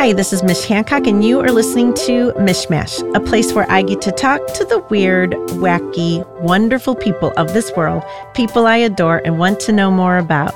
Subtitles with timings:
[0.00, 3.82] Hi, this is Mich Hancock, and you are listening to MichMash, a place where I
[3.82, 9.20] get to talk to the weird, wacky, wonderful people of this world, people I adore
[9.26, 10.54] and want to know more about.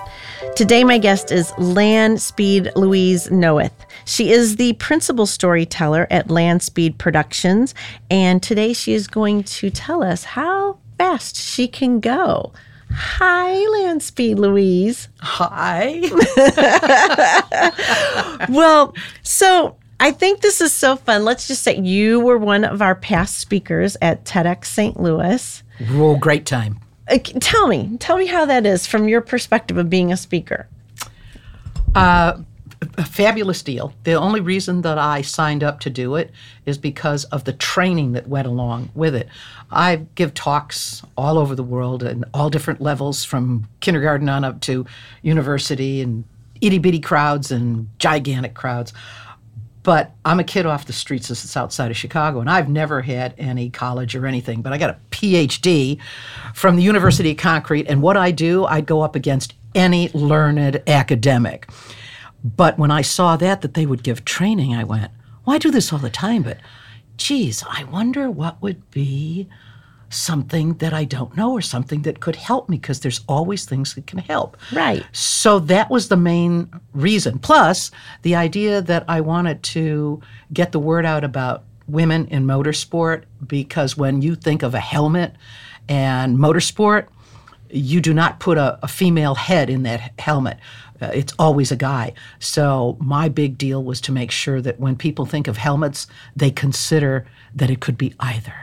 [0.57, 3.85] Today, my guest is Land Speed Louise Noeth.
[4.07, 7.75] She is the principal storyteller at Land Speed Productions,
[8.11, 12.55] and today she is going to tell us how fast she can go.
[12.95, 15.09] Hi, Land Speed Louise.
[15.21, 16.01] Hi.
[18.49, 21.25] well, so I think this is so fun.
[21.25, 25.01] Let's just say you were one of our past speakers at TEDx St.
[25.01, 25.63] Louis.
[25.91, 26.79] Oh, great time.
[27.09, 30.69] Uh, tell me, tell me how that is from your perspective of being a speaker.
[31.95, 32.39] Uh,
[32.99, 33.93] a fabulous deal.
[34.05, 36.31] The only reason that I signed up to do it
[36.67, 39.29] is because of the training that went along with it.
[39.71, 44.61] I give talks all over the world and all different levels from kindergarten on up
[44.63, 44.87] to
[45.23, 46.25] university and
[46.61, 48.93] itty bitty crowds and gigantic crowds.
[49.83, 52.71] But I'm a kid off the streets of the south side of Chicago, and I've
[52.71, 54.63] never had any college or anything.
[54.63, 55.99] But I got a PhD
[56.55, 60.83] from the University of Concrete, and what I do, I'd go up against any learned
[60.87, 61.69] academic.
[62.45, 65.11] But when I saw that, that they would give training, I went,
[65.45, 66.59] well, I do this all the time, but
[67.17, 69.49] geez, I wonder what would be
[70.11, 73.95] something that I don't know or something that could help me because there's always things
[73.95, 74.57] that can help.
[74.73, 75.05] Right.
[75.13, 77.39] So that was the main reason.
[77.39, 77.91] Plus,
[78.23, 80.21] the idea that I wanted to
[80.53, 85.35] get the word out about women in motorsport because when you think of a helmet
[85.89, 87.09] and motorsport,
[87.71, 90.59] you do not put a, a female head in that helmet.
[91.05, 92.13] Uh, it's always a guy.
[92.39, 96.51] So my big deal was to make sure that when people think of helmets, they
[96.51, 98.55] consider that it could be either.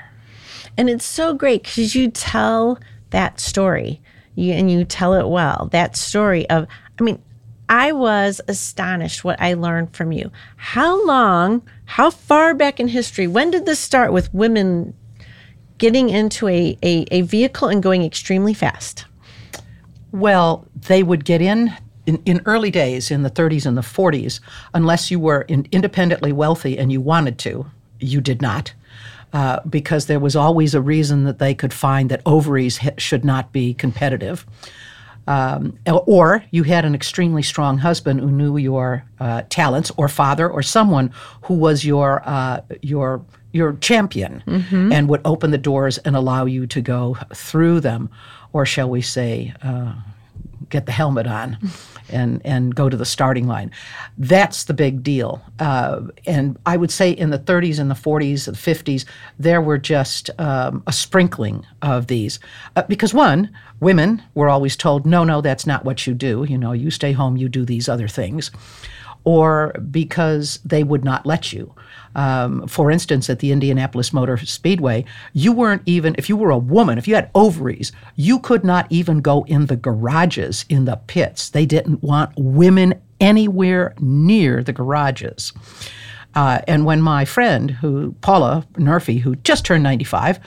[0.77, 2.79] And it's so great because you tell
[3.11, 4.01] that story
[4.35, 5.69] you, and you tell it well.
[5.71, 6.65] That story of,
[6.99, 7.21] I mean,
[7.69, 10.31] I was astonished what I learned from you.
[10.55, 14.93] How long, how far back in history, when did this start with women
[15.77, 19.05] getting into a, a, a vehicle and going extremely fast?
[20.11, 21.73] Well, they would get in
[22.11, 24.41] in, in early days, in the 30s and the 40s,
[24.73, 27.65] unless you were in, independently wealthy and you wanted to,
[27.99, 28.73] you did not.
[29.33, 33.23] Uh, because there was always a reason that they could find that ovaries ha- should
[33.23, 34.45] not be competitive.
[35.25, 40.49] Um, or you had an extremely strong husband who knew your uh, talents, or father,
[40.49, 43.23] or someone who was your uh, your
[43.53, 44.91] your champion, mm-hmm.
[44.91, 48.09] and would open the doors and allow you to go through them,
[48.51, 49.93] or shall we say, uh,
[50.71, 51.57] get the helmet on
[52.09, 53.71] and, and go to the starting line.
[54.17, 55.41] That's the big deal.
[55.59, 59.05] Uh, and I would say in the 30s and the 40s, the 50s,
[59.37, 62.39] there were just um, a sprinkling of these.
[62.75, 63.49] Uh, because one,
[63.79, 66.45] women were always told, no, no, that's not what you do.
[66.47, 68.51] You know, you stay home, you do these other things.
[69.23, 71.73] Or because they would not let you.
[72.15, 76.57] Um, for instance, at the Indianapolis Motor Speedway, you weren't even, if you were a
[76.57, 80.97] woman, if you had ovaries, you could not even go in the garages in the
[81.07, 81.49] pits.
[81.49, 85.53] They didn't want women anywhere near the garages.
[86.33, 90.39] Uh, and when my friend, who Paula Murphy, who just turned 95,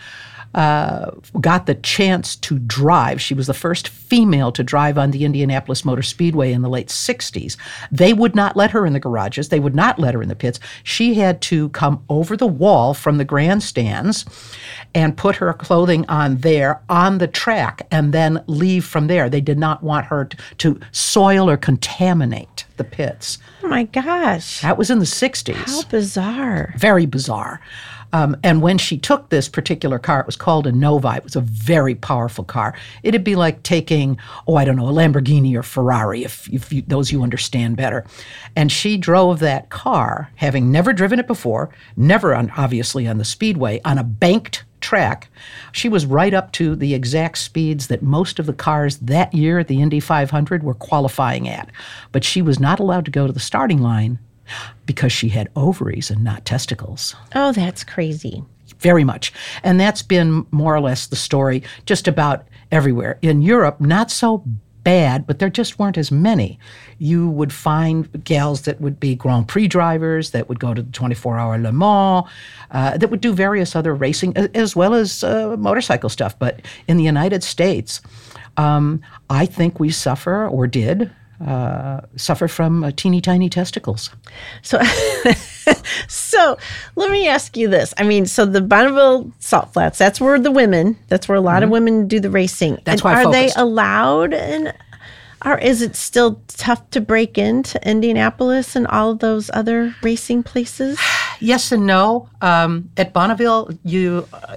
[0.54, 1.10] uh,
[1.40, 3.20] got the chance to drive.
[3.20, 6.88] She was the first female to drive on the Indianapolis Motor Speedway in the late
[6.88, 7.56] 60s.
[7.90, 10.36] They would not let her in the garages, they would not let her in the
[10.36, 10.60] pits.
[10.82, 14.24] She had to come over the wall from the grandstands
[14.94, 19.28] and put her clothing on there on the track and then leave from there.
[19.28, 23.38] They did not want her to, to soil or contaminate the pits.
[23.62, 24.60] Oh my gosh.
[24.60, 25.54] That was in the 60s.
[25.54, 26.74] How bizarre.
[26.76, 27.60] Very bizarre.
[28.14, 31.16] Um, and when she took this particular car, it was called a Novi.
[31.16, 32.76] It was a very powerful car.
[33.02, 36.82] It'd be like taking, oh, I don't know, a Lamborghini or Ferrari, if, if you,
[36.86, 38.06] those you understand better.
[38.54, 43.24] And she drove that car, having never driven it before, never on, obviously on the
[43.24, 45.28] speedway, on a banked track.
[45.72, 49.58] She was right up to the exact speeds that most of the cars that year
[49.58, 51.70] at the Indy 500 were qualifying at.
[52.12, 54.18] But she was not allowed to go to the starting line
[54.84, 57.16] because she had ovaries and not testicles.
[57.34, 58.44] Oh, that's crazy.
[58.78, 59.32] Very much.
[59.62, 63.18] And that's been more or less the story just about everywhere.
[63.22, 64.44] In Europe, not so
[64.84, 66.58] bad, but there just weren't as many.
[66.98, 70.92] You would find gals that would be Grand Prix drivers, that would go to the
[70.92, 72.26] 24 hour Le Mans,
[72.70, 76.38] uh, that would do various other racing as well as uh, motorcycle stuff.
[76.38, 78.00] But in the United States,
[78.56, 81.10] um, I think we suffer or did
[81.44, 84.10] uh, suffer from uh, teeny tiny testicles.
[84.62, 84.80] So,
[86.08, 86.58] so
[86.96, 87.92] let me ask you this.
[87.98, 91.56] I mean, so the Bonneville Salt Flats, that's where the women, that's where a lot
[91.56, 91.64] mm-hmm.
[91.64, 92.80] of women do the racing.
[92.84, 94.72] That's why are they allowed and
[95.44, 100.42] Or is it still tough to break into Indianapolis and all of those other racing
[100.42, 100.98] places?
[101.40, 102.28] Yes and no.
[102.40, 104.26] Um, at Bonneville, you.
[104.32, 104.56] Uh,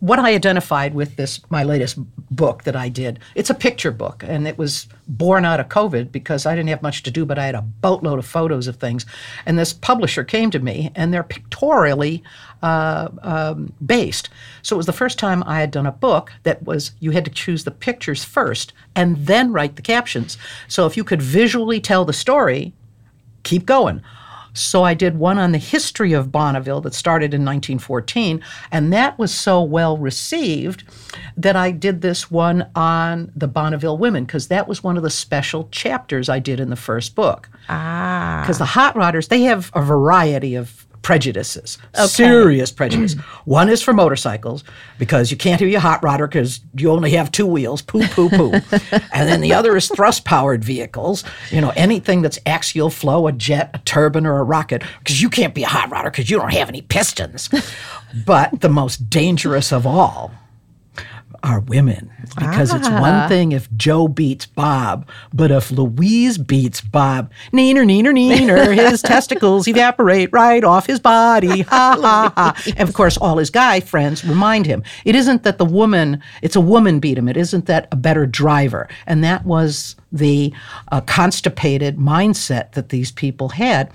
[0.00, 1.98] what I identified with this, my latest
[2.38, 6.12] book that I did, it's a picture book, and it was born out of COVID
[6.12, 8.76] because I didn't have much to do, but I had a boatload of photos of
[8.76, 9.04] things.
[9.44, 12.22] And this publisher came to me, and they're pictorially
[12.62, 14.30] uh, um, based.
[14.62, 17.24] So it was the first time I had done a book that was you had
[17.24, 20.38] to choose the pictures first and then write the captions.
[20.68, 22.72] So if you could visually tell the story,
[23.42, 24.00] keep going.
[24.58, 29.18] So I did one on the history of Bonneville that started in 1914, and that
[29.18, 30.84] was so well received
[31.36, 35.10] that I did this one on the Bonneville women because that was one of the
[35.10, 37.48] special chapters I did in the first book.
[37.68, 38.40] Ah.
[38.42, 43.14] Because the hot rodders, they have a variety of prejudices, serious prejudice.
[43.46, 44.62] One is for motorcycles
[44.98, 48.28] because you can't be a hot rodder because you only have two wheels, poo, poo,
[48.28, 48.52] poo.
[48.92, 53.32] and then the other is thrust powered vehicles, you know, anything that's axial flow, a
[53.32, 56.36] jet, a turbine, or a rocket, because you can't be a hot rodder because you
[56.36, 57.48] don't have any pistons.
[58.26, 60.30] but the most dangerous of all
[61.42, 63.00] are women because it's Ah.
[63.00, 69.02] one thing if Joe beats Bob, but if Louise beats Bob, neener, neener, neener, his
[69.02, 71.62] testicles evaporate right off his body.
[71.62, 72.62] Ha ha ha.
[72.76, 76.56] And of course, all his guy friends remind him it isn't that the woman, it's
[76.56, 77.28] a woman beat him.
[77.28, 78.88] It isn't that a better driver.
[79.06, 80.52] And that was the
[80.90, 83.90] uh, constipated mindset that these people had.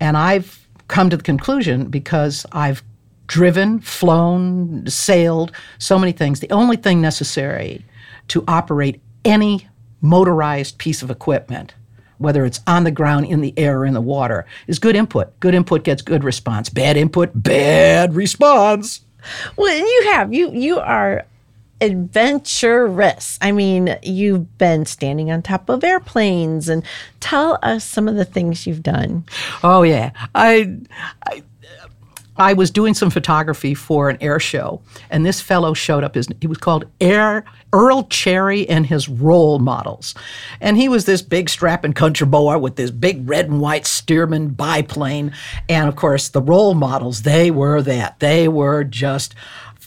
[0.00, 2.82] And I've come to the conclusion because I've
[3.30, 6.40] driven, flown, sailed, so many things.
[6.40, 7.84] The only thing necessary
[8.26, 9.68] to operate any
[10.00, 11.72] motorized piece of equipment,
[12.18, 15.38] whether it's on the ground, in the air, or in the water, is good input.
[15.38, 16.68] Good input gets good response.
[16.68, 19.02] Bad input, bad response.
[19.56, 21.24] Well, and you have you you are
[21.80, 23.38] adventurous.
[23.40, 26.82] I mean, you've been standing on top of airplanes and
[27.20, 29.24] tell us some of the things you've done.
[29.62, 30.78] Oh yeah, I,
[31.26, 31.42] I,
[32.40, 36.14] I was doing some photography for an air show, and this fellow showed up.
[36.14, 40.14] His he was called Air Earl Cherry and his role models,
[40.58, 44.56] and he was this big strapping country boy with this big red and white Stearman
[44.56, 45.32] biplane,
[45.68, 49.34] and of course the role models they were that they were just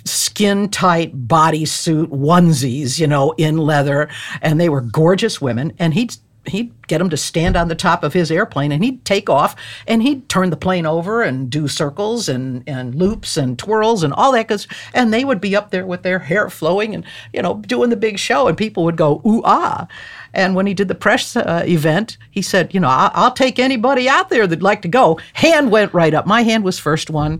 [0.06, 4.09] skin tight bodysuit onesies, you know, in leather,
[4.41, 5.73] and they were gorgeous women.
[5.79, 6.15] And he'd
[6.45, 9.56] he'd get them to stand on the top of his airplane, and he'd take off,
[9.88, 14.13] and he'd turn the plane over and do circles and and loops and twirls and
[14.13, 14.48] all that.
[14.48, 17.90] Cause, and they would be up there with their hair flowing and you know doing
[17.90, 19.88] the big show, and people would go ooh ah.
[20.33, 23.59] And when he did the press uh, event, he said, you know, I'll, I'll take
[23.59, 25.19] anybody out there that'd like to go.
[25.33, 26.25] Hand went right up.
[26.25, 27.39] My hand was first one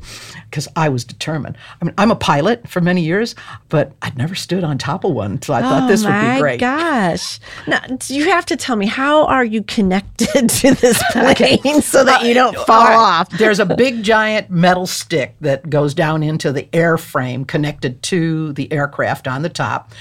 [0.50, 1.58] because I was determined.
[1.82, 3.34] I mean, I'm a pilot for many years,
[3.70, 6.62] but I'd never stood on top of one, so I thought this would be great.
[6.62, 7.40] Oh my gosh!
[7.68, 12.24] Now you have to tell me how are you connected to this plane so that
[12.24, 12.96] you don't fall All right.
[12.96, 13.30] off?
[13.30, 18.72] There's a big giant metal stick that goes down into the airframe connected to the
[18.72, 19.92] aircraft on the top.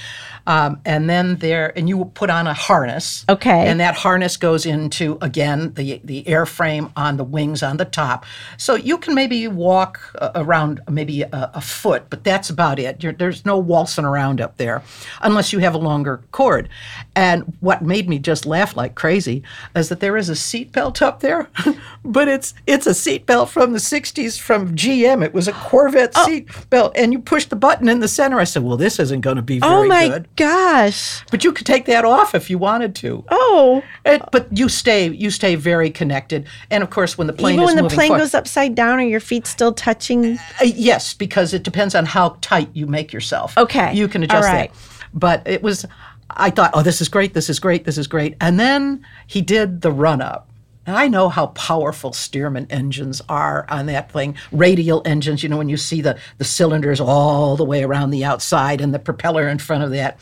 [0.45, 3.23] Um, and then there, and you put on a harness.
[3.29, 3.67] Okay.
[3.67, 8.25] And that harness goes into again the the airframe on the wings on the top.
[8.57, 13.01] So you can maybe walk uh, around maybe a, a foot, but that's about it.
[13.03, 14.83] You're, there's no waltzing around up there,
[15.21, 16.67] unless you have a longer cord.
[17.15, 19.43] And what made me just laugh like crazy
[19.75, 21.47] is that there is a seatbelt up there,
[22.03, 25.23] but it's it's a seatbelt from the '60s from GM.
[25.23, 26.25] It was a Corvette Oh.
[26.27, 28.39] seatbelt, and you push the button in the center.
[28.39, 31.23] I said, "Well, this isn't going to be very Oh my good." Gosh!
[31.31, 33.23] But you could take that off if you wanted to.
[33.29, 37.55] Oh, It, but you stay you stay very connected, and of course, when the plane
[37.55, 40.37] even when the plane forward- goes upside down, are your feet still touching?
[40.37, 43.57] Uh, yes, because it depends on how tight you make yourself.
[43.57, 43.93] Okay.
[43.93, 44.71] you can adjust right.
[44.71, 45.09] that.
[45.13, 45.85] But it was,
[46.31, 49.41] I thought, oh, this is great, this is great, this is great, and then he
[49.41, 50.49] did the run up.
[50.85, 54.35] And I know how powerful Stearman engines are on that thing.
[54.51, 58.25] Radial engines, you know, when you see the, the cylinders all the way around the
[58.25, 60.19] outside and the propeller in front of that.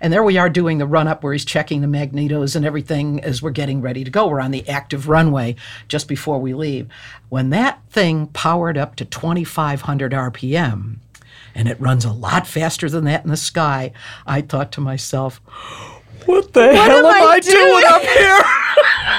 [0.00, 3.22] And there we are doing the run up where he's checking the magnetos and everything
[3.24, 4.28] as we're getting ready to go.
[4.28, 5.56] We're on the active runway
[5.88, 6.88] just before we leave.
[7.28, 10.98] When that thing powered up to 2,500 RPM,
[11.56, 13.92] and it runs a lot faster than that in the sky,
[14.26, 15.40] I thought to myself,
[16.26, 17.56] what the hell am am, I I, doing?
[17.56, 18.43] doing?" up here?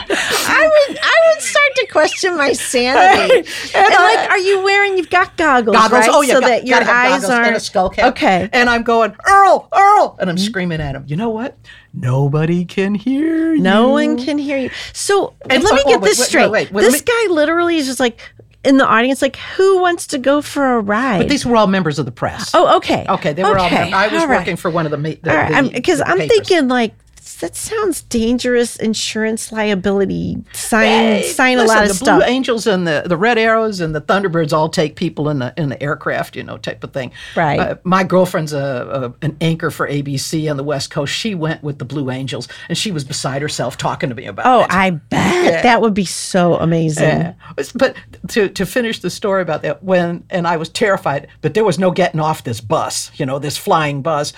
[0.10, 3.34] I would, I would start to question my sanity.
[3.38, 4.98] and and, I- like, are you wearing?
[4.98, 5.92] You've got goggles, goggles.
[5.92, 6.10] right?
[6.12, 8.14] Oh yeah, so got- that your eyes aren't and a skull cap.
[8.14, 8.50] Okay.
[8.54, 10.46] And I'm going, Earl, Earl, and I'm mm-hmm.
[10.46, 11.06] screaming at him.
[11.08, 11.58] You know what?
[11.94, 13.62] Nobody can hear you.
[13.62, 14.70] No one can hear you.
[14.94, 16.50] So And- let me oh, get wait, this wait, straight.
[16.50, 18.20] wait, this me- guy literally is just like
[18.66, 21.20] in the audience, like, who wants to go for a ride?
[21.20, 22.52] But these were all members of the press.
[22.54, 23.06] oh, okay.
[23.08, 23.68] Okay, they were all.
[23.68, 24.40] Okay, I was all right.
[24.40, 24.98] working for one of the.
[24.98, 26.94] All right, because the I'm thinking like
[27.26, 28.76] that's that sounds dangerous.
[28.76, 30.38] Insurance liability.
[30.54, 32.20] Sign Hey, sign a lot of the stuff.
[32.20, 35.54] Blue Angels and the, the Red Arrows and the Thunderbirds all take people in the
[35.58, 37.12] in the aircraft, you know, type of thing.
[37.36, 37.60] Right.
[37.60, 41.14] Uh, my girlfriend's a, a an anchor for ABC on the West Coast.
[41.14, 44.46] She went with the Blue Angels, and she was beside herself talking to me about
[44.46, 44.68] oh, it.
[44.70, 47.04] I bet that would be so amazing.
[47.04, 47.34] Yeah.
[47.74, 47.96] But
[48.30, 51.80] to, to finish the story about that, when, and I was terrified, but there was
[51.80, 54.34] no getting off this bus, you know, this flying bus.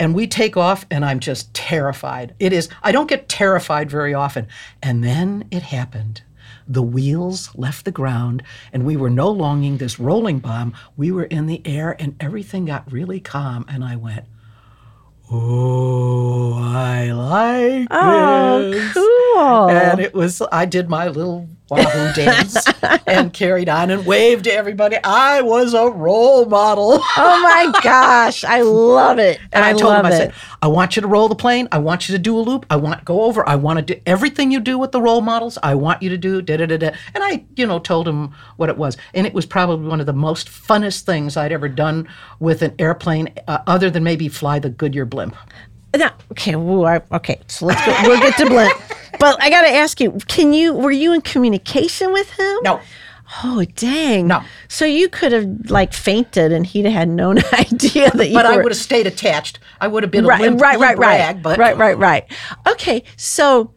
[0.00, 2.34] And we take off, and I'm just terrified.
[2.40, 4.48] It is, I don't get terrified very often.
[4.82, 6.22] And then it happened.
[6.66, 10.74] The wheels left the ground, and we were no longer this rolling bomb.
[10.96, 13.64] We were in the air, and everything got really calm.
[13.68, 14.24] And I went,
[15.30, 18.92] Oh, I like Oh, this.
[18.92, 19.03] cool.
[19.38, 22.66] And it was, I did my little Wahoo dance
[23.06, 24.96] and carried on and waved to everybody.
[25.02, 27.00] I was a role model.
[27.16, 29.40] oh my gosh, I love it.
[29.50, 31.68] And I, told love him, I said, I want you to roll the plane.
[31.72, 32.66] I want you to do a loop.
[32.68, 33.48] I want to go over.
[33.48, 35.56] I want to do everything you do with the role models.
[35.62, 36.90] I want you to do da da da da.
[37.14, 38.98] And I, you know, told him what it was.
[39.14, 42.08] And it was probably one of the most funnest things I'd ever done
[42.40, 45.34] with an airplane, uh, other than maybe fly the Goodyear blimp.
[45.96, 47.40] No, okay, woo, I- okay.
[47.46, 47.94] So let's go.
[48.04, 48.72] We'll get to Blimp.
[49.20, 50.74] But I got to ask you: Can you?
[50.74, 52.56] Were you in communication with him?
[52.62, 52.80] No,
[53.42, 54.26] Oh, dang.
[54.26, 54.42] No.
[54.68, 58.46] So you could have like fainted, and he'd have had no idea that you but
[58.46, 59.58] I would have stayed attached.
[59.80, 61.96] I would have been a right, limp, right, right, limp right, rag, but right, right,
[61.96, 62.24] right.
[62.68, 63.72] Okay, so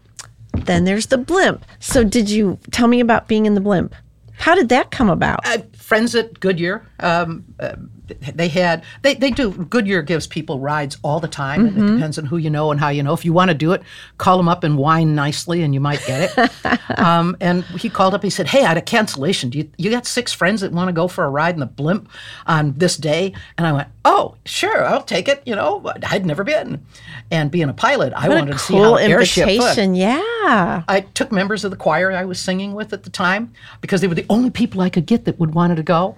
[0.53, 1.65] then there's the blimp.
[1.79, 3.95] So did you tell me about being in the blimp?
[4.33, 5.47] How did that come about?
[5.47, 6.85] uh, friends at Goodyear.
[6.99, 7.75] Um, uh,
[8.07, 11.65] they had they, they do Goodyear gives people rides all the time.
[11.65, 11.87] and Mm-hmm.
[11.87, 13.13] It depends on who you know and how you know.
[13.13, 13.83] If you want to do it,
[14.17, 16.69] call them up and whine nicely, and you might get it.
[16.99, 18.23] um, and he called up.
[18.23, 19.49] He said, "Hey, I had a cancellation.
[19.49, 21.65] Do you you got six friends that want to go for a ride in the
[21.65, 22.09] blimp
[22.45, 26.43] on this day?" And I went, "Oh, sure, I'll take it." You know, I'd never
[26.43, 26.85] been,
[27.31, 29.95] and being a pilot, I what wanted a to see how cool airship invitation!
[29.95, 30.83] Yeah.
[30.87, 34.07] I took members of the choir I was singing with at the time because they
[34.07, 36.15] were the only people I could get that would wanted to go.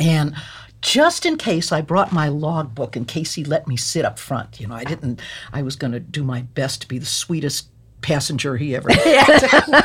[0.00, 0.34] And
[0.80, 4.60] just in case I brought my logbook in case he let me sit up front.
[4.60, 5.20] You know, I didn't
[5.52, 7.68] I was going to do my best to be the sweetest
[8.00, 9.82] passenger he ever had.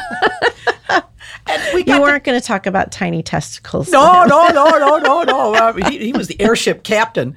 [1.48, 3.90] and we got You weren't going to talk about tiny testicles.
[3.90, 5.56] no, no, no, no, no, no.
[5.56, 7.36] Uh, he, he was the airship captain.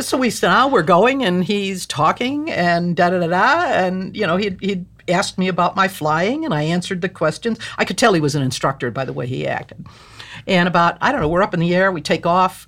[0.00, 4.16] So we said, "Oh, we're going," and he's talking and da da da da, and
[4.16, 7.58] you know, he'd he'd asked me about my flying, and I answered the questions.
[7.78, 9.86] I could tell he was an instructor by the way he acted.
[10.46, 12.66] And about I don't know, we're up in the air, we take off.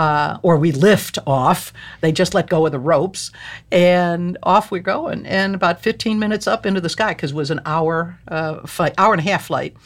[0.00, 1.74] Uh, or we lift off.
[2.00, 3.30] They just let go of the ropes,
[3.70, 5.26] and off we're going.
[5.26, 8.66] And about 15 minutes up into the sky, because it was an hour uh,
[8.96, 9.76] hour and a half flight.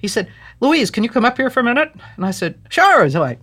[0.00, 0.28] He said,
[0.60, 1.92] Louise, can you come up here for a minute?
[2.14, 3.10] And I said, sure.
[3.10, 3.38] So I,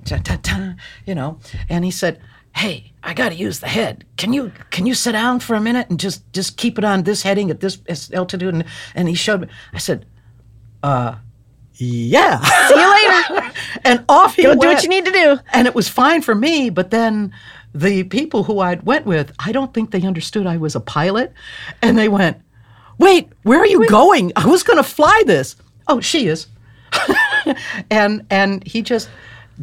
[1.05, 2.21] you know, and he said,
[2.55, 4.05] hey, I got to use the head.
[4.15, 7.03] Can you can you sit down for a minute and just just keep it on
[7.03, 7.81] this heading at this
[8.13, 8.53] altitude?
[8.53, 8.63] And,
[8.95, 9.47] and he showed me.
[9.73, 10.05] I said,
[10.83, 11.15] uh,
[11.83, 12.39] yeah.
[12.67, 13.51] See you later.
[13.83, 14.61] and off he Go went.
[14.61, 15.37] do what you need to do.
[15.51, 17.33] And it was fine for me, but then
[17.73, 21.33] the people who I went with, I don't think they understood I was a pilot.
[21.81, 22.37] And they went,
[22.99, 24.31] Wait, where are you going?
[24.35, 25.55] I was going to fly this.
[25.87, 26.47] Oh, she is.
[27.89, 29.09] and and he just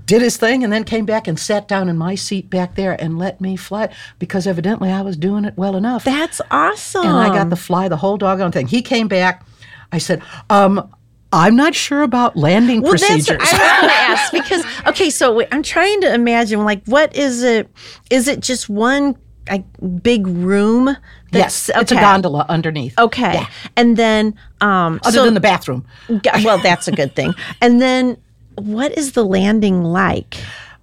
[0.04, 3.00] did his thing and then came back and sat down in my seat back there
[3.00, 6.04] and let me fly because evidently I was doing it well enough.
[6.04, 7.06] That's awesome.
[7.06, 8.66] and I got to fly the whole doggone thing.
[8.66, 9.44] He came back.
[9.92, 10.92] I said, um,
[11.32, 13.26] I'm not sure about landing Well, procedures.
[13.38, 14.32] that's what I was going to ask
[14.64, 17.68] because okay, so wait, I'm trying to imagine like what is it?
[18.10, 19.16] Is it just one
[19.48, 19.64] like
[20.02, 20.96] big room?
[21.32, 22.98] yes, That's, it's a gondola underneath.
[22.98, 23.42] Okay,
[23.76, 25.84] and then um, Other so- than the bathroom.
[26.08, 27.34] Well, that's a good thing.
[27.60, 28.16] And then,
[28.56, 30.36] what is the landing like?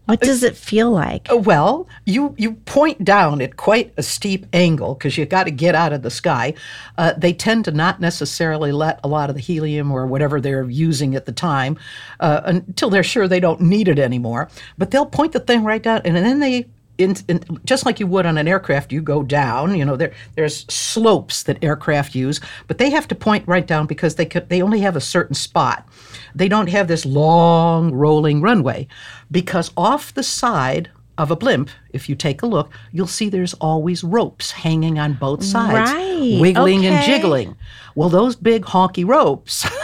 [0.07, 1.29] What does it feel like?
[1.29, 5.51] Uh, Well, you you point down at quite a steep angle because you've got to
[5.51, 6.53] get out of the sky.
[6.97, 10.63] Uh, they tend to not necessarily let a lot of the helium or whatever they're
[10.63, 11.77] using at the time
[12.21, 14.49] uh, until they're sure they don't need it anymore.
[14.77, 16.67] But they'll point the thing right down, and then they.
[16.97, 19.75] In, in, just like you would on an aircraft, you go down.
[19.75, 23.85] You know, there there's slopes that aircraft use, but they have to point right down
[23.85, 25.87] because they could, they only have a certain spot.
[26.33, 28.87] They don't have this long rolling runway
[29.31, 33.55] because off the side of a blimp, if you take a look, you'll see there's
[33.55, 37.55] always ropes hanging on both sides, Right, wiggling and jiggling.
[37.95, 39.65] Well, those big honky ropes.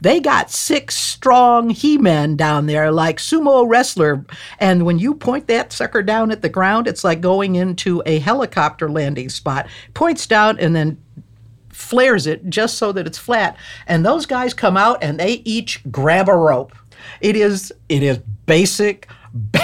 [0.00, 4.24] They got six strong he men down there, like sumo wrestler.
[4.58, 8.18] And when you point that sucker down at the ground, it's like going into a
[8.18, 9.68] helicopter landing spot.
[9.94, 10.98] Points down and then
[11.68, 13.56] flares it just so that it's flat.
[13.86, 16.74] And those guys come out and they each grab a rope.
[17.20, 19.08] It is it is basic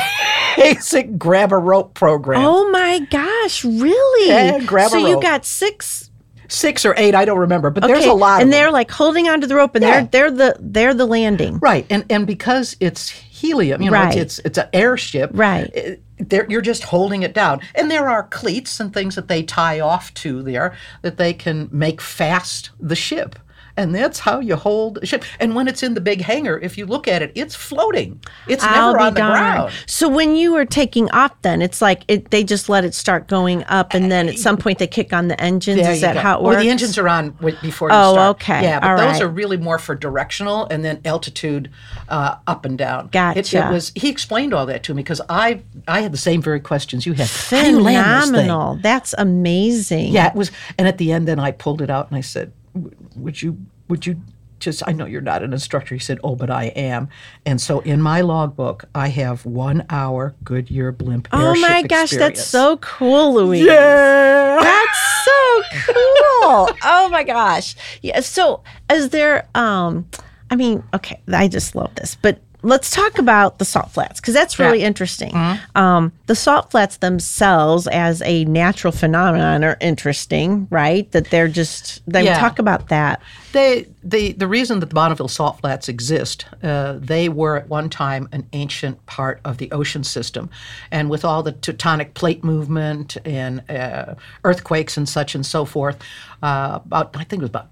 [0.56, 2.42] basic grab a rope program.
[2.44, 4.28] Oh my gosh, really?
[4.28, 6.10] Yeah, grab a so you got six
[6.48, 9.46] Six or eight, I don't remember, but there's a lot and they're like holding onto
[9.46, 10.02] the rope and Yeah.
[10.10, 11.58] they're they're the they're the landing.
[11.58, 14.16] Right, and and because it's helium, you know, Right.
[14.16, 15.30] it's, it's it's an airship.
[15.34, 15.70] Right.
[15.74, 19.42] it- they're- you're just holding it down, and there are cleats and things that they
[19.42, 20.72] tie off to there
[21.02, 23.38] that they can make fast the ship,
[23.76, 25.24] and that's how you hold a ship.
[25.40, 28.20] And when it's in the big hangar, if you look at it, it's floating.
[28.48, 29.34] It's I'll never on the darned.
[29.36, 29.72] ground.
[29.86, 33.28] So when you were taking off, then it's like it, they just let it start
[33.28, 35.80] going up, and then at some point they kick on the engines.
[35.82, 36.20] There Is that go.
[36.20, 36.54] how it works?
[36.56, 37.30] Well, the engines are on
[37.62, 38.36] before you Oh, start.
[38.36, 38.62] okay.
[38.62, 39.22] Yeah, but All those right.
[39.22, 41.70] are really more for directional and then altitude
[42.08, 43.08] uh, up and down.
[43.12, 43.68] Gotcha.
[43.68, 46.60] it was he explained all that to me because I I had the same very
[46.60, 47.28] questions you had.
[47.28, 48.40] How you land this thing?
[48.44, 48.78] Phenomenal.
[48.82, 50.12] That's amazing.
[50.12, 50.50] Yeah, it was.
[50.78, 53.58] And at the end, then I pulled it out and I said, "W- "Would you?
[53.88, 54.20] Would you?"
[54.58, 55.94] Just, I know you're not an instructor.
[55.94, 57.08] He said, "Oh, but I am."
[57.44, 62.42] And so in my logbook, I have one hour Goodyear blimp Oh my gosh, that's
[62.42, 63.66] so cool, Louise.
[63.66, 64.58] Yeah.
[64.62, 66.70] That's so cool.
[66.84, 67.76] oh my gosh.
[68.00, 68.20] Yeah.
[68.20, 70.08] So is there um
[70.50, 72.16] I mean, okay, I just love this.
[72.20, 74.86] But let's talk about the salt flats because that's really Yeah.
[74.86, 75.32] interesting.
[75.74, 81.10] Um, the salt flats themselves as a natural phenomenon are interesting, right?
[81.12, 82.38] That they're just they Yeah.
[82.38, 83.20] talk about that.
[83.52, 87.88] They, the, the reason that the Bonneville Salt Flats exist, uh, they were at one
[87.88, 90.50] time an ancient part of the ocean system.
[90.90, 95.96] And with all the tectonic plate movement and uh, earthquakes and such and so forth,
[96.42, 97.68] uh, about, I think it was about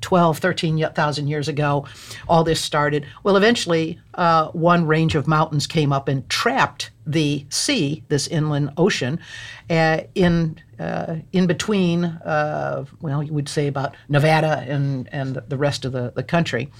[0.00, 1.86] 12, 13,000 years ago,
[2.28, 3.06] all this started.
[3.22, 8.70] Well, eventually, uh, one range of mountains came up and trapped the sea, this inland
[8.76, 9.20] ocean,
[9.68, 12.04] uh, in uh, in between.
[12.04, 16.70] Uh, well, you would say about Nevada and and the rest of the the country.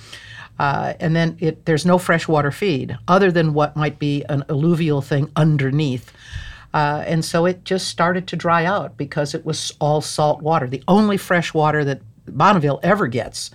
[0.58, 5.00] Uh, and then it, there's no freshwater feed other than what might be an alluvial
[5.00, 6.12] thing underneath.
[6.72, 10.68] Uh, and so it just started to dry out because it was all salt water.
[10.68, 13.50] The only fresh water that Bonneville ever gets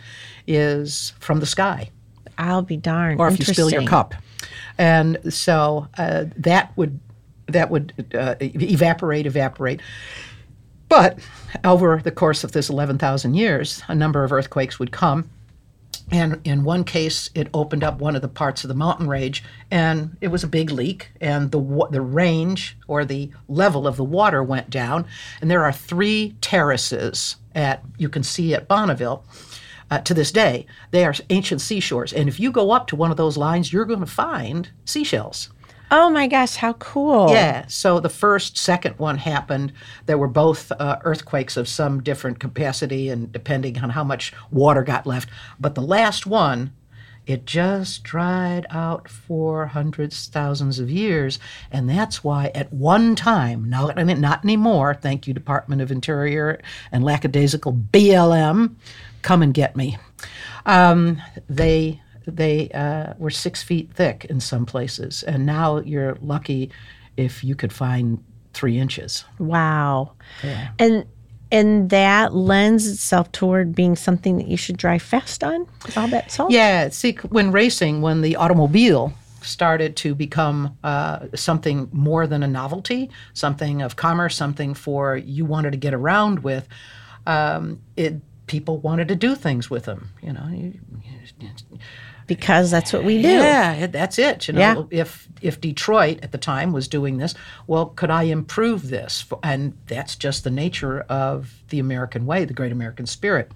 [0.47, 1.89] is from the sky,
[2.37, 3.19] I'll be darned.
[3.19, 4.13] or if you spill your cup.
[4.77, 6.99] And so uh, that would
[7.47, 9.79] that would uh, evaporate, evaporate.
[10.89, 11.19] But
[11.63, 15.29] over the course of this 11,000 years, a number of earthquakes would come.
[16.11, 19.43] And in one case, it opened up one of the parts of the mountain range,
[19.71, 24.03] and it was a big leak, and the the range or the level of the
[24.03, 25.07] water went down.
[25.41, 29.25] And there are three terraces at you can see at Bonneville.
[29.89, 33.11] Uh, to this day, they are ancient seashores, and if you go up to one
[33.11, 35.49] of those lines, you're going to find seashells.
[35.91, 37.29] Oh my gosh, how cool.
[37.29, 37.65] Yeah.
[37.67, 39.73] So the first, second one happened.
[40.05, 44.83] There were both uh, earthquakes of some different capacity and depending on how much water
[44.83, 45.29] got left.
[45.59, 46.73] But the last one,
[47.27, 51.39] it just dried out for hundreds, thousands of years.
[51.71, 57.03] And that's why at one time, now not anymore, thank you, Department of Interior and
[57.03, 58.75] lackadaisical BLM,
[59.21, 59.97] come and get me.
[60.65, 66.71] Um, they they uh, were six feet thick in some places, and now you're lucky
[67.17, 69.25] if you could find three inches.
[69.39, 70.13] Wow.
[70.43, 70.69] Yeah.
[70.79, 71.05] And
[71.51, 75.67] and that lends itself toward being something that you should drive fast on.
[75.87, 76.51] Is all that salt?
[76.51, 82.47] Yeah, see, when racing, when the automobile started to become uh, something more than a
[82.47, 86.67] novelty, something of commerce, something for you wanted to get around with,
[87.27, 88.15] um, it
[88.47, 90.09] people wanted to do things with them.
[90.21, 90.73] You know, you,
[92.27, 93.27] Because that's what we do.
[93.27, 94.47] Yeah, that's it.
[94.47, 94.99] You know, Yeah.
[95.01, 97.35] if if Detroit at the time was doing this,
[97.67, 99.25] well, could I improve this?
[99.43, 103.51] And that's just the nature of the American way, the great American spirit.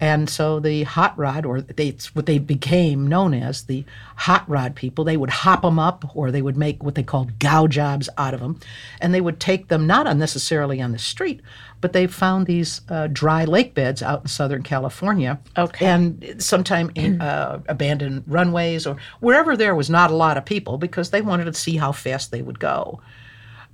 [0.00, 3.84] And so the hot rod, or they, it's what they became known as the
[4.16, 7.38] hot rod people, they would hop them up, or they would make what they called
[7.38, 8.58] gow jobs out of them,
[9.00, 11.40] and they would take them not unnecessarily on the street,
[11.84, 15.84] but they found these uh, dry lake beds out in Southern California, Okay.
[15.84, 20.78] and sometime in, uh, abandoned runways or wherever there was not a lot of people
[20.78, 23.02] because they wanted to see how fast they would go.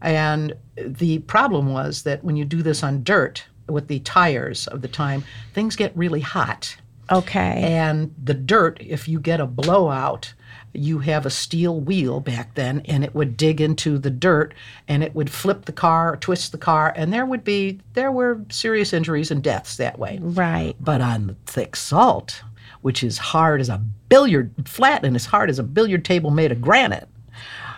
[0.03, 4.83] And the problem was that when you do this on dirt with the tires of
[4.83, 5.23] the time,
[5.55, 6.77] things get really hot.
[7.12, 7.62] Okay.
[7.62, 10.35] And the dirt, if you get a blowout,
[10.72, 14.54] you have a steel wheel back then, and it would dig into the dirt,
[14.87, 18.12] and it would flip the car, or twist the car, and there would be there
[18.12, 20.18] were serious injuries and deaths that way.
[20.20, 20.76] right.
[20.80, 22.42] But on the thick salt,
[22.83, 26.52] which is hard as a billiard, flat and as hard as a billiard table made
[26.52, 27.09] of granite,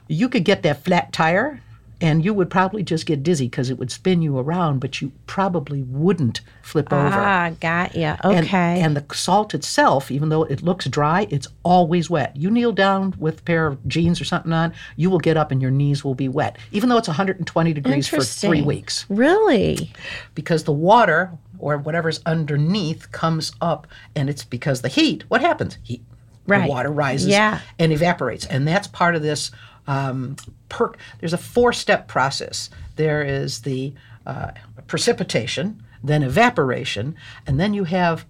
[0.08, 1.60] you could get that flat tire
[2.02, 5.12] and you would probably just get dizzy because it would spin you around, but you
[5.26, 7.08] probably wouldn't flip over.
[7.16, 8.16] Ah, got ya.
[8.24, 8.80] And- Okay.
[8.80, 12.36] And, the salt itself, even though it looks dry, it's always wet.
[12.36, 15.50] You kneel down with a pair of jeans or something on, you will get up
[15.50, 19.06] and your knees will be wet, even though it's 120 degrees for three weeks.
[19.08, 19.92] really?
[20.34, 23.86] Because the water or whatever's underneath comes up,
[24.16, 25.22] and it's because the heat.
[25.28, 25.78] What happens?
[25.84, 26.02] Heat.
[26.44, 26.64] Right.
[26.64, 27.60] The water rises Yeah.
[27.78, 29.52] and evaporates, and that's part of this.
[29.86, 30.36] Um,
[30.68, 30.98] perk.
[31.20, 32.70] There's a four-step process.
[32.96, 33.94] There is the
[34.26, 34.52] uh,
[34.86, 37.16] precipitation, then evaporation,
[37.46, 38.24] and then you have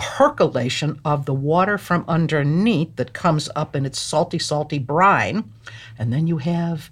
[0.00, 5.52] percolation of the water from underneath that comes up in its salty, salty brine.
[5.98, 6.90] And then you have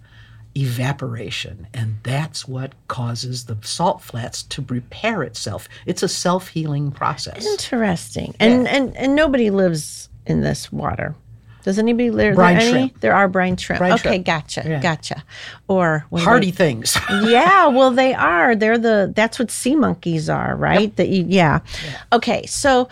[0.55, 1.67] evaporation.
[1.73, 5.71] And that's what causes the salt flats to repair itself.
[5.87, 7.47] It's a self healing process.
[7.47, 8.35] Interesting.
[8.39, 11.15] And and and nobody lives in this water.
[11.65, 12.63] Does anybody live Brine there?
[12.63, 12.71] Any?
[12.89, 13.01] shrimp.
[13.01, 13.79] There are brine shrimp.
[13.79, 14.27] Brine okay, shrimp.
[14.27, 14.81] gotcha, Yeah.
[14.81, 15.25] gotcha.
[15.67, 16.97] Or Hardy things.
[17.25, 18.55] yeah, well, they are.
[18.57, 19.13] They're the.
[19.15, 20.95] That's what sea monkeys are, right?
[20.97, 21.25] That you.
[21.29, 21.61] Yeah.
[22.13, 22.89] Okay, so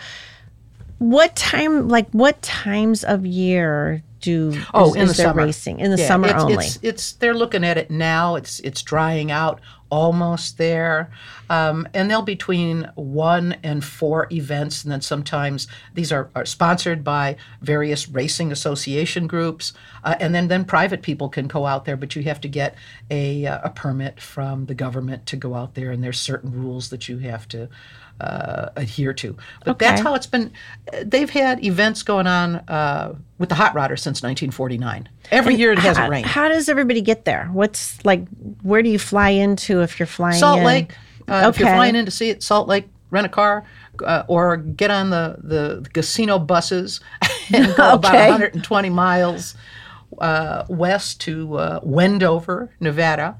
[0.99, 1.87] what time?
[1.87, 4.59] Like what times of year do?
[4.73, 5.43] Oh, is, in is the summer.
[5.45, 6.65] racing in the Yeah, summer it's, only?
[6.65, 8.35] It's, it's they're looking at it now.
[8.35, 11.11] It's it's drying out, almost there,
[11.49, 16.45] um, and they'll be between one and four events, and then sometimes these are, are
[16.45, 19.73] sponsored by various racing association groups,
[20.03, 22.75] uh, and then then private people can go out there, but you have to get
[23.09, 26.89] a uh, a permit from the government to go out there, and there's certain rules
[26.89, 27.67] that you have to.
[28.19, 30.51] Uh, adhere to, but that's how it's been.
[31.03, 35.07] They've had events going on uh, with the hot rodder since 1949.
[35.29, 36.25] Every year it hasn't how, rained.
[36.25, 37.47] how does everybody get there?
[37.53, 38.27] What's like?
[38.63, 40.39] Where do you fly into if you're flying?
[40.39, 40.65] Salt in?
[40.65, 40.93] Lake.
[41.27, 43.65] Uh, If you're flying in to see it, Salt Lake, rent a car,
[44.03, 47.01] uh, or get on the, the casino buses
[47.53, 49.55] and go about 120 miles
[50.19, 53.37] uh, west to uh, Wendover, Nevada.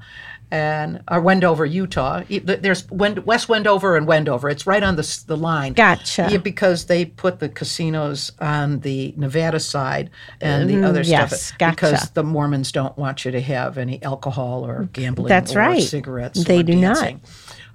[0.50, 2.22] And or Wendover, Utah.
[2.28, 4.48] There's West Wendover and Wendover.
[4.48, 5.74] It's right on the the line.
[5.74, 6.28] Gotcha.
[6.30, 10.08] Yeah, because they put the casinos on the Nevada side
[10.40, 11.74] and the other Mm, yes, stuff gotcha.
[11.74, 15.82] because the Mormons don't want you to have any alcohol or gambling That's or right.
[15.82, 16.42] cigarettes.
[16.44, 17.14] They do not.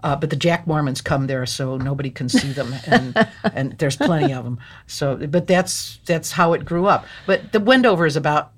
[0.04, 3.96] Uh, but the Jack Mormons come there, so nobody can see them, and and there's
[3.96, 4.60] plenty of them.
[4.88, 7.06] So, but that's that's how it grew up.
[7.28, 8.52] But the Wendover is about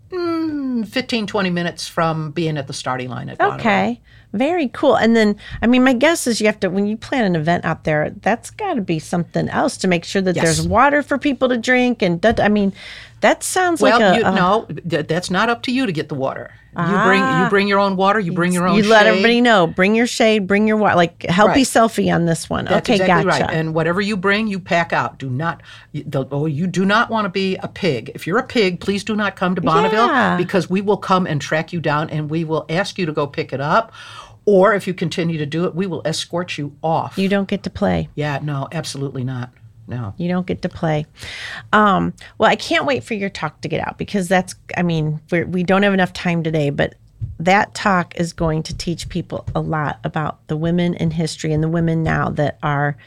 [0.83, 3.39] 15, 20 minutes from being at the starting line at.
[3.39, 4.01] Okay.
[4.33, 4.95] Very cool.
[4.97, 7.63] And then, I mean, my guess is you have to, when you plan an event
[7.63, 10.43] out there, that's got to be something else to make sure that Yes.
[10.43, 12.01] there's water for people to drink.
[12.01, 12.73] And that, I mean,
[13.21, 14.19] that sounds Well, like a.
[14.19, 14.67] you, uh, a- no,
[15.03, 16.51] that's not up to you to get the water.
[16.77, 18.19] You bring you bring your own water.
[18.19, 18.73] You bring your own.
[18.73, 18.77] Ah.
[18.77, 19.09] you let shade.
[19.09, 19.67] everybody know.
[19.67, 20.45] Bring your shade.
[20.47, 20.95] Bring your water.
[20.95, 21.65] Like healthy Right.
[21.67, 22.65] selfie on this one.
[22.65, 23.45] That's okay, exactly gotcha.
[23.45, 23.53] right.
[23.53, 25.17] And whatever you bring, you pack out.
[25.17, 25.61] Do not,
[25.93, 28.11] you, the, oh, you do not want to be a pig.
[28.13, 30.35] If you're a pig, please do not come to Bonneville Yeah.
[30.38, 33.25] because we will come and track you down and we will ask you to go
[33.27, 33.91] pick it up.
[34.45, 37.17] Or if you continue to do it, we will escort you off.
[37.17, 38.09] you don't get to play.
[38.15, 39.49] yeah, no, absolutely not.
[39.88, 40.13] No.
[40.17, 41.06] You don't get to play.
[41.74, 45.21] Um, well, I can't wait for your talk to get out because that's, I mean,
[45.32, 46.95] we're, we don't have enough time today, but
[47.39, 51.63] that talk is going to teach people a lot about the women in history and
[51.63, 52.98] the women now that are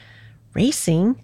[0.53, 1.21] racing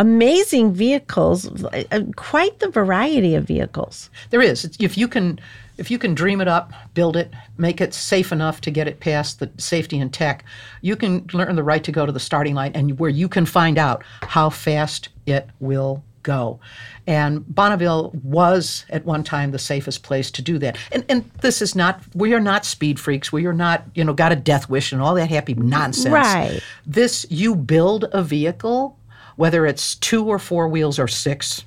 [0.00, 1.82] amazing vehicles, uh,
[2.16, 4.08] quite the variety of vehicles.
[4.30, 4.64] There is.
[4.80, 5.38] If you can,
[5.80, 9.00] if you can dream it up, build it, make it safe enough to get it
[9.00, 10.44] past the safety and tech,
[10.82, 13.46] you can learn the right to go to the starting line and where you can
[13.46, 16.60] find out how fast it will go.
[17.06, 20.76] And Bonneville was at one time the safest place to do that.
[20.92, 23.32] And and this is not we are not speed freaks.
[23.32, 26.12] We are not, you know, got a death wish and all that happy nonsense.
[26.12, 26.60] Right.
[26.86, 28.98] This you build a vehicle,
[29.36, 31.64] whether it's two or four wheels or six,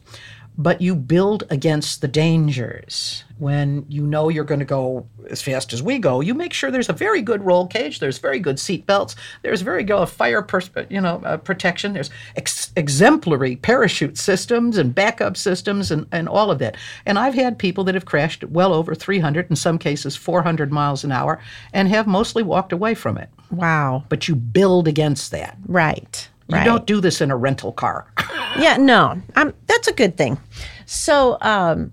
[0.58, 3.24] but you build against the dangers.
[3.40, 6.72] When you know you're going to go as fast as we go, you make sure
[6.72, 10.42] there's a very good roll cage, there's very good seat belts, there's very good fire,
[10.42, 16.30] pers- you know, uh, protection, there's ex- exemplary parachute systems and backup systems and, and
[16.30, 16.78] all of that.
[17.06, 21.04] And I've had people that have crashed well over 300, in some cases 400 miles
[21.04, 21.40] an hour,
[21.74, 23.30] and have mostly walked away from it.
[23.52, 24.04] Wow.
[24.10, 25.58] But you build against that.
[25.66, 26.30] Right.
[26.48, 26.66] You right.
[26.66, 28.12] don't do this in a rental car.
[28.56, 30.40] Yeah, no, um, that's a good thing.
[30.86, 31.92] So, um,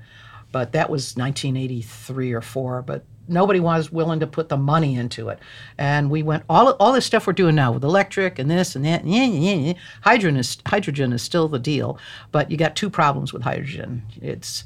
[0.52, 2.82] But that was 1983 or 4.
[2.82, 5.38] But nobody was willing to put the money into it.
[5.78, 8.84] And we went, all, all this stuff we're doing now with electric and this and
[8.84, 9.72] that, yeah, yeah, yeah.
[10.02, 11.98] Hydrogen, is, hydrogen is still the deal.
[12.32, 14.02] But you got two problems with hydrogen.
[14.20, 14.64] It's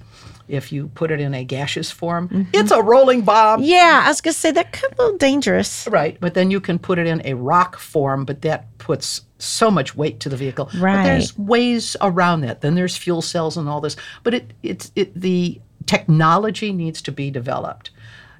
[0.48, 2.50] if you put it in a gaseous form, mm-hmm.
[2.52, 3.62] it's a rolling bomb.
[3.62, 5.86] Yeah, I was gonna say that could be a little dangerous.
[5.90, 9.70] Right, but then you can put it in a rock form, but that puts so
[9.70, 10.66] much weight to the vehicle.
[10.72, 11.04] But Right.
[11.04, 12.60] there's ways around that.
[12.60, 17.12] Then there's fuel cells and all this, but it it's it the technology needs to
[17.12, 17.90] be developed.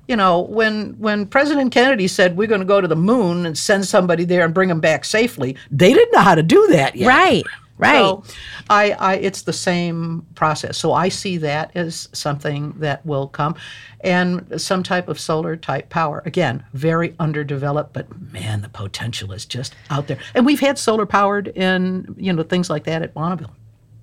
[0.07, 3.57] You know, when when President Kennedy said we're going to go to the moon and
[3.57, 6.97] send somebody there and bring them back safely, they didn't know how to do that
[6.97, 7.07] yet.
[7.09, 7.45] Right,
[7.79, 7.95] right.
[7.99, 8.23] So
[8.69, 10.77] I, I, it's the same process.
[10.77, 13.55] So I see that as something that will come,
[14.01, 16.23] and some type of solar type power.
[16.27, 20.19] Again, very underdeveloped, but man, the potential is just out there.
[20.35, 23.53] And we've had solar powered in you know things like that at Bonneville.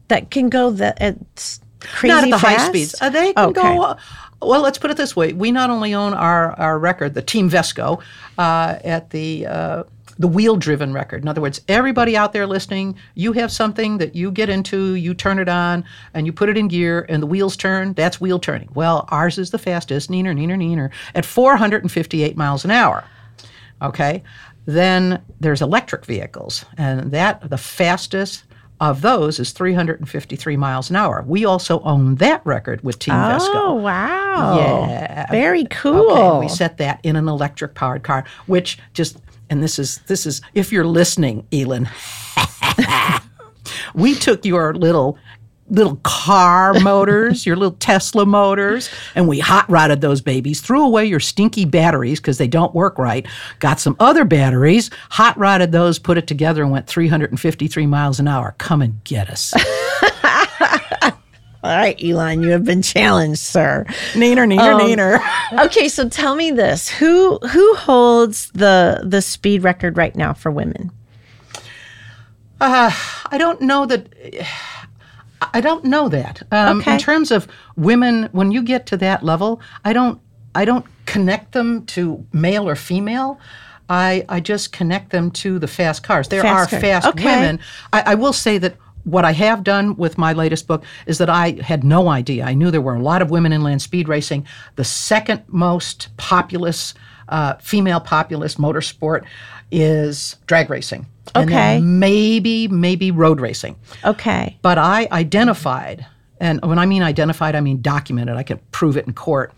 [0.08, 2.96] that can go that it's crazy Not at the high speeds.
[3.00, 3.62] Uh, they can Okay.
[3.62, 3.82] go.
[3.84, 3.98] Uh,
[4.42, 7.50] well, let's put it this way: we not only own our our record, the Team
[7.50, 8.02] Vesco,
[8.38, 9.84] uh, at the uh,
[10.18, 11.22] the wheel driven record.
[11.22, 15.14] In other words, everybody out there listening, you have something that you get into, you
[15.14, 17.94] turn it on, and you put it in gear, and the wheels turn.
[17.94, 18.70] That's wheel turning.
[18.74, 23.04] Well, ours is the fastest, neener, neener, neener, at 458 miles an hour.
[23.82, 24.24] Okay.
[24.66, 28.46] Then there's electric vehicles, and that the fastest
[28.80, 31.24] of those is 353 miles an hour.
[31.26, 33.52] We also own that record with Team Oh Vesco.
[33.54, 34.58] Oh, wow!
[34.58, 35.32] Yeah.
[35.32, 36.12] very cool.
[36.12, 39.18] Okay, we set that in an electric powered car, which just
[39.50, 41.90] and this is this is if you're listening, Elon.
[43.96, 45.18] we took your little
[45.70, 51.06] little car motors, your little Tesla motors, and we hot rodded those babies, threw away
[51.06, 53.26] your stinky batteries because they don't work right,
[53.60, 58.28] got some other batteries, hot rodded those, put it together, and went 353 miles an
[58.28, 58.54] hour.
[58.58, 59.54] Come and get us.
[61.66, 63.86] All right, Elon, you have been challenged, sir.
[64.14, 65.20] neener, neener, Um, neener.
[65.66, 70.52] Okay, so tell me this: who who holds the the speed record right now for
[70.52, 70.92] women?
[72.62, 72.92] Uh,
[73.32, 74.08] I don't know that.
[75.54, 76.44] I don't know that.
[76.52, 76.94] Um, Okay.
[76.94, 80.20] In terms of women, when you get to that level, I don't.
[80.54, 83.40] I don't connect them to male or female.
[83.90, 86.28] I I just connect them to the fast cars.
[86.28, 86.82] There Fast are cars.
[86.82, 87.26] fast Okay.
[87.26, 87.60] women.
[87.92, 88.76] I, I will say that.
[89.06, 92.44] What I have done with my latest book is that I had no idea.
[92.44, 94.46] I knew there were a lot of women in land speed racing.
[94.76, 96.94] The second most populous,
[97.30, 99.24] uh, female populous motorsport
[99.72, 101.06] is drag racing.
[101.36, 101.80] Okay.
[101.80, 103.76] maybe, maybe road racing.
[104.04, 106.06] Okay, But I identified,
[106.40, 109.54] and when I mean identified, I mean documented, I can prove it in court,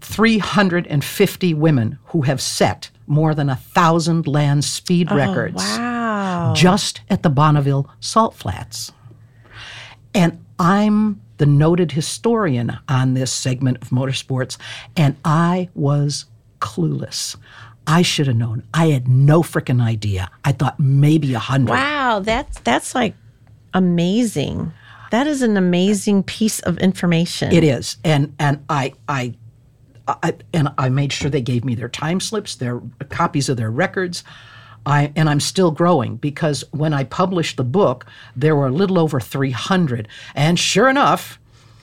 [0.00, 6.54] 350 women who have set more than a thousand land speed oh, records wow.
[6.56, 8.92] just at the Bonneville Salt Flats.
[10.14, 14.58] And I'm the noted historian on this segment of motorsports,
[14.96, 16.26] and I was
[16.60, 17.36] clueless.
[17.86, 18.62] I should have known.
[18.74, 20.30] I had no freaking idea.
[20.44, 21.70] I thought maybe a hundred.
[21.70, 23.14] Wow, that's that's like
[23.74, 24.72] amazing.
[25.10, 27.52] That is an amazing piece of information.
[27.52, 29.34] It is, and and I I.
[30.22, 33.70] I, and I made sure they gave me their time slips, their copies of their
[33.70, 34.24] records.
[34.86, 38.98] I, and I'm still growing because when I published the book, there were a little
[38.98, 40.08] over 300.
[40.34, 41.38] And sure enough,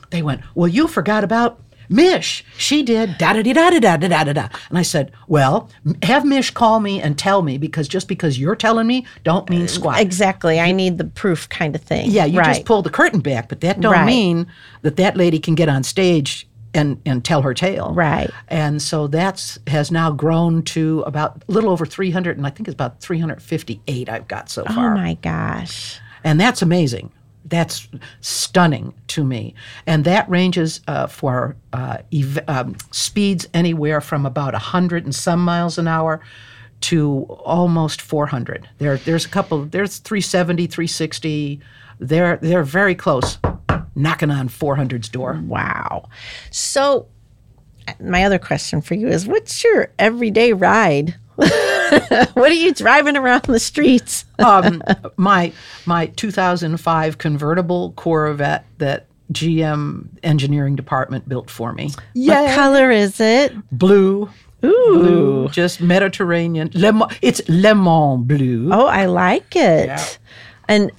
[0.09, 1.59] they went, Well, you forgot about
[1.89, 2.43] Mich.
[2.57, 4.47] She did da da da da da da da da da.
[4.69, 5.69] And I said, Well,
[6.03, 9.61] have Mich call me and tell me because just because you're telling me don't mean
[9.63, 9.99] uh, squat.
[10.01, 10.59] exactly.
[10.59, 12.09] I need the proof kind of thing.
[12.09, 12.47] Yeah, you right.
[12.55, 14.05] just pull the curtain back, but that don't Right.
[14.05, 14.47] mean
[14.81, 17.93] that that lady can get on stage and and tell her tale.
[17.93, 18.29] Right.
[18.47, 22.67] And so that's has now grown to about a little over 300 and I think
[22.67, 24.93] it's about 358 I've got so far.
[24.93, 25.99] Oh my gosh.
[26.23, 27.11] And that's amazing.
[27.45, 27.87] That's
[28.19, 29.55] stunning to me.
[29.85, 35.43] And that ranges uh, for uh, ev- um, speeds anywhere from about 100 and some
[35.43, 36.21] miles an hour
[36.79, 38.67] to almost 400.
[38.77, 41.61] There, there's a couple, there's 370, 360.
[41.99, 43.39] They're, they're very close,
[43.95, 45.41] knocking on 400's door.
[45.45, 46.09] Wow.
[46.51, 47.07] So,
[47.99, 51.15] my other question for you is what's your everyday ride?
[51.35, 54.25] what are you driving around the streets?
[54.39, 54.81] um,
[55.17, 55.53] my
[55.85, 61.91] my 2005 convertible Corvette that GM engineering department built for me.
[62.13, 63.53] What color is it?
[63.71, 64.29] Blue,
[64.65, 64.89] Ooh.
[64.93, 66.71] blue, just Mediterranean.
[66.73, 68.69] Le, Mans- it's Le Mans blue.
[68.71, 69.87] Oh, I like it.
[69.87, 70.03] Yeah.
[70.67, 70.91] And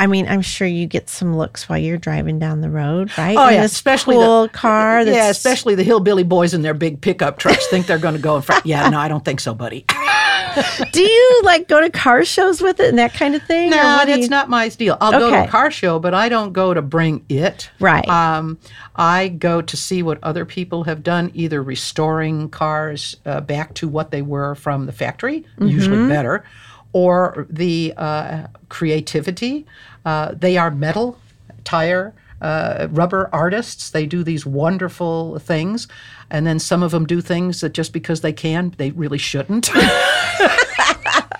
[0.00, 3.36] I mean, I'm sure you get some looks while you're driving down the road, right?
[3.36, 5.04] Oh In yeah, especially cool the car.
[5.04, 8.20] That's, yeah, especially the hillbilly boys in their big pickup trucks think they're going to
[8.20, 8.64] go in front.
[8.64, 9.84] Yeah, no, I don't think so, buddy.
[10.92, 13.70] Do you like go to car shows with it and that kind of thing?
[13.70, 14.96] No, that's you- not my deal.
[15.00, 17.70] I'll go to a car show, but I don't go to bring it.
[17.78, 18.08] Right.
[18.08, 18.58] Um,
[18.96, 23.86] I go to see what other people have done, either restoring cars uh, back to
[23.88, 25.66] what they were from the factory, Mm-hmm.
[25.68, 26.44] usually better,
[26.92, 29.66] or the uh, creativity.
[30.04, 31.18] Uh, they are metal,
[31.64, 33.90] tire, uh, rubber artists.
[33.90, 35.88] They do these wonderful things.
[36.30, 39.70] And then some of them do things that just because they can, they really shouldn't.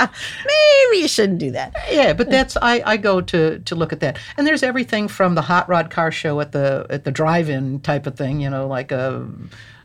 [0.01, 1.75] Maybe you shouldn't do that.
[1.91, 5.35] Yeah, but that's I, I go to to look at that, and there's everything from
[5.35, 8.67] the hot rod car show at the at the drive-in type of thing, you know,
[8.67, 9.29] like a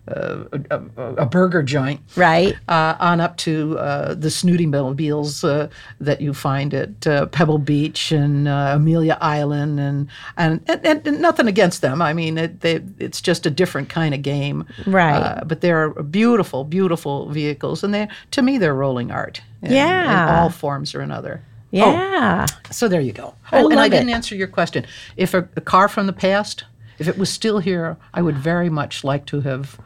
[0.07, 2.55] a, a, a burger joint, Right.
[2.67, 5.67] uh, on up to uh, the snooty mobiles uh,
[5.99, 11.19] that you find at uh, Pebble Beach and uh, Amelia Island, and and, and and
[11.21, 12.01] nothing against them.
[12.01, 15.17] I mean, it, they, it's just a different kind of game, Right.
[15.19, 19.41] Uh, but they're beautiful, beautiful vehicles, and they to me they're rolling art.
[19.61, 20.39] in- in Yeah.
[20.41, 21.41] all forms or another.
[21.71, 22.45] Yeah.
[22.71, 23.33] So there you go.
[23.51, 24.13] I Oh, and I didn't it.
[24.13, 24.85] answer your question.
[25.17, 26.63] If a, a car from the past,
[26.99, 29.77] if it was still here, I would very much like to have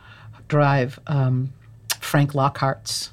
[0.50, 1.54] drive um,
[2.02, 3.12] Frank Lockhart's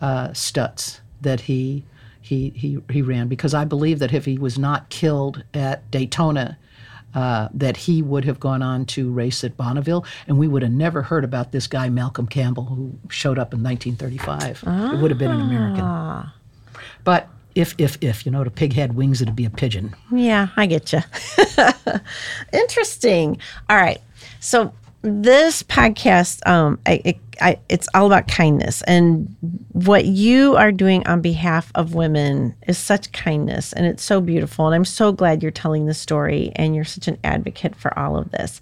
[0.00, 1.84] uh, Stutz that he
[2.20, 6.58] he he he ran because I believe that if he was not killed at Daytona.
[7.14, 10.72] Uh, that he would have gone on to race at Bonneville, and we would have
[10.72, 14.94] never heard about this guy Malcolm Campbell who showed up in 1935.
[14.94, 15.82] It would have been an American.
[15.84, 16.34] Ah.
[17.04, 19.94] But if if if you know, the pig had wings, it'd be a pigeon.
[20.10, 21.00] Yeah, I get you.
[22.52, 23.38] Interesting.
[23.68, 24.00] All right.
[24.40, 29.34] So this podcast, um, I, it, I, it's all about kindness, and
[29.72, 34.66] what you are doing on behalf of women is such kindness, and it's so beautiful.
[34.66, 38.16] And I'm so glad you're telling the story, and you're such an advocate for all
[38.16, 38.60] of this.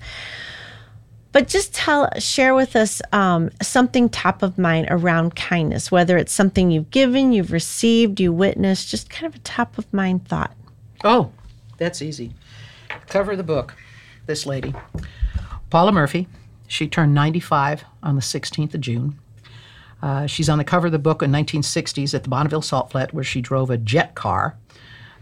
[1.32, 6.32] But just tell, share with us um, something top of mind around kindness, whether it's
[6.32, 10.56] something you've given, you've received, you witnessed, just kind of a top of mind thought.
[11.04, 11.30] Oh,
[11.76, 12.34] that's easy.
[13.06, 13.76] Cover the book.
[14.26, 14.74] This lady,
[15.70, 16.28] Paula Murphy.
[16.66, 19.18] She turned 95 on the 16th of June.
[20.02, 23.12] Uh, she's on the cover of the book in 1960s at the Bonneville Salt Flat,
[23.12, 24.56] where she drove a jet car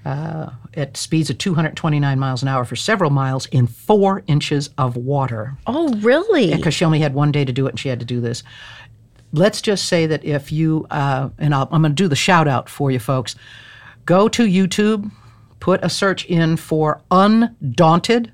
[0.05, 4.97] uh, at speeds of 229 miles an hour for several miles in four inches of
[4.97, 5.57] water.
[5.67, 6.55] Oh, really?
[6.55, 8.43] because she only had one day to do it and she had to do this.
[9.33, 12.49] Let's just say that if you, uh, and I'll, I'm going to do the shout
[12.49, 13.37] out for you folks,
[14.07, 15.11] go to YouTube,
[15.61, 18.33] put a search in for Undaunted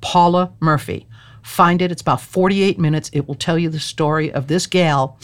[0.00, 1.06] Paula Murphy.
[1.46, 3.08] Find it, it's about 48 minutes.
[3.12, 5.16] It will tell you the story of this gal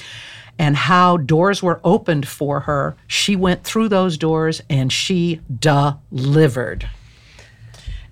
[0.56, 2.96] and how doors were opened for her.
[3.08, 6.88] She went through those doors and she delivered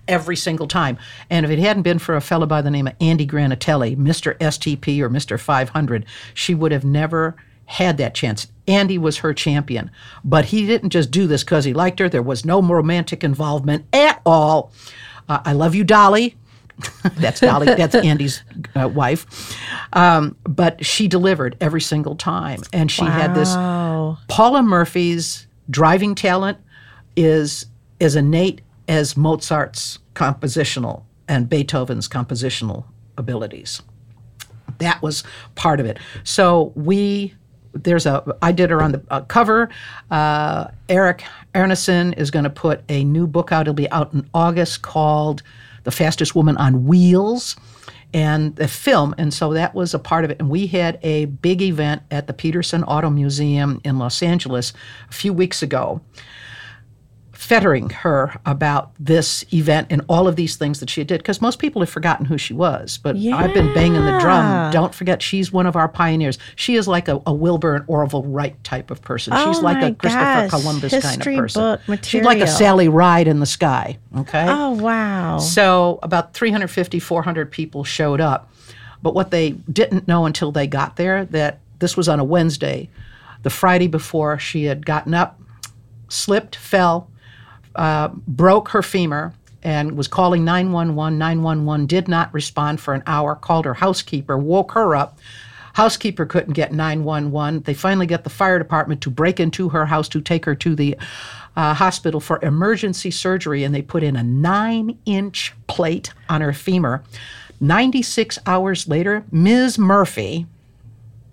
[0.09, 0.99] every single time.
[1.29, 4.37] And if it hadn't been for a fellow by the name of Andy Granatelli, Mr.
[4.39, 5.39] STP or Mr.
[5.39, 8.51] 500, she would have never had that chance.
[8.67, 9.89] Andy was her champion.
[10.23, 12.09] But he didn't just do this because he liked her.
[12.09, 14.73] There was no romantic involvement at all.
[15.29, 16.35] Uh, I love you, Dolly.
[17.17, 17.67] that's Dolly.
[17.67, 18.43] That's Andy's
[18.75, 19.55] uh, wife.
[19.93, 22.61] Um, but she delivered every single time.
[22.73, 23.53] And she had this
[24.27, 26.57] Paula Murphy's driving talent
[27.15, 27.65] is
[27.99, 32.85] as innate as Mozart's compositional and Beethoven's compositional
[33.17, 33.81] abilities.
[34.79, 35.23] That was
[35.55, 35.99] part of it.
[36.23, 37.35] So we
[37.73, 39.69] there's a I did her on the uh, cover.
[40.09, 41.23] Uh, Eric
[41.55, 43.61] Arneson is going to put a new book out.
[43.61, 45.43] It'll be out in August called
[45.83, 47.55] "The Fastest Woman on Wheels."
[48.13, 49.15] and the film.
[49.17, 50.39] And so that was a part of it.
[50.39, 54.73] And we had a big event at the Petersen Auto Museum in Los Angeles
[55.09, 56.01] a few weeks ago.
[57.41, 61.57] Fettering her about this event and all of these things that she did because most
[61.57, 62.99] people have forgotten who she was.
[62.99, 64.71] But I've been banging the drum.
[64.71, 66.37] Don't forget, she's one of our pioneers.
[66.55, 69.33] She is like a, a Wilbur and Orville Wright type of person.
[69.33, 70.49] she's Oh like my a Christopher gosh.
[70.51, 71.79] Columbus kind History of person.
[71.87, 72.47] book She's like a.
[72.47, 73.97] Sally Ride in the sky.
[74.17, 74.45] Okay.
[74.47, 75.39] Oh, wow.
[75.39, 78.51] So about 350, 400 people showed up.
[79.01, 82.87] But what they didn't know until they got there that this was on a Wednesday.
[83.41, 85.41] The Friday before, she had gotten up,
[86.07, 87.07] slipped, fell,
[87.75, 91.17] uh, broke her femur, and was calling 911.
[91.17, 95.19] 911 did not respond for an hour, called her housekeeper, woke her up.
[95.73, 97.61] Housekeeper couldn't get 911.
[97.61, 100.75] They finally got the fire department to break into her house to take her to
[100.75, 100.97] the
[101.55, 106.53] uh, hospital for emergency surgery, and they put in a nine inch plate on her
[106.53, 107.03] femur.
[107.59, 109.77] 96 hours later, Ms.
[109.77, 110.47] Murphy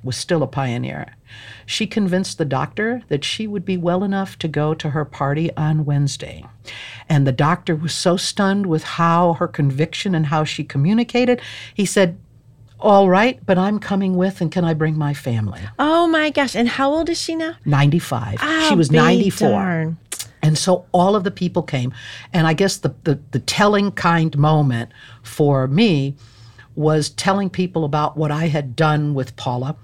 [0.04, 1.16] was still a pioneer.
[1.68, 5.54] She convinced the doctor that she would be well enough to go to her party
[5.54, 6.46] on Wednesday.
[7.10, 11.42] And the doctor was so stunned with how her conviction and how she communicated,
[11.74, 12.18] he said,
[12.80, 15.60] All right, but I'm coming with, and can I bring my family?
[15.78, 16.56] oh, my gosh.
[16.56, 17.56] And how old is she now?
[17.66, 18.38] 95.
[18.40, 19.50] Oh, she was be 94.
[19.50, 19.98] darn.
[20.40, 21.92] And so all of the people came.
[22.32, 24.90] And I guess the, the, the telling kind moment
[25.22, 26.16] for me
[26.74, 29.76] was telling people about what I had done with Paula.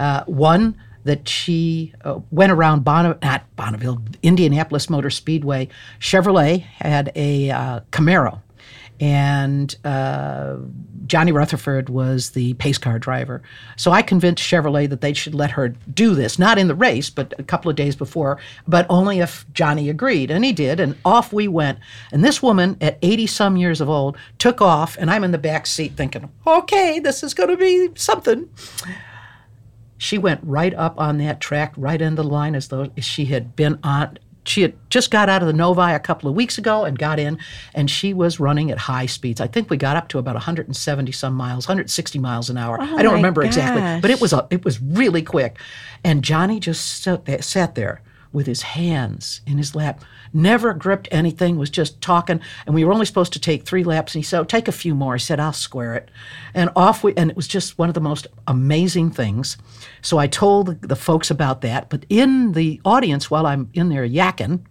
[0.00, 5.68] Uh, one, that she uh, went around Bon- not Bonneville, Indianapolis Motor Speedway.
[6.00, 8.40] Chevrolet had a uh, Camaro,
[9.00, 10.56] and uh,
[11.06, 13.42] Johnny Rutherford was the pace car driver.
[13.76, 17.08] So I convinced Chevrolet that they should let her do this, not in the race,
[17.10, 20.30] but a couple of days before, but only if Johnny agreed.
[20.30, 21.78] And he did, and off we went.
[22.12, 25.38] And this woman, at 80 some years of old, took off, and I'm in the
[25.38, 28.48] back seat thinking, okay, this is going to be something.
[29.98, 33.54] She went right up on that track, right in the line, as though she had
[33.56, 34.18] been on.
[34.44, 37.18] She had just got out of the Novi a couple of weeks ago and got
[37.18, 37.38] in,
[37.74, 39.42] and she was running at high speeds.
[39.42, 42.78] I think we got up to about 170 some miles, 160 miles an hour.
[42.80, 45.58] Oh I don't Oh remember exactly, but it was a, it was really quick.
[46.02, 48.00] And Johnny just sat there, sat there
[48.32, 52.40] with his hands in his lap, never gripped anything, was just talking.
[52.66, 54.14] And we were only supposed to take three laps.
[54.14, 55.14] And he said, oh, take a few more.
[55.14, 56.10] He said, I'll square it.
[56.54, 59.56] And off we, and it was just one of the most amazing things.
[60.02, 61.88] So I told the, the folks about that.
[61.88, 64.64] But in the audience, while I'm in there yakking,